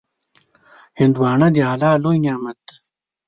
[0.99, 2.75] هندوانه د الله لوی نعمت دی.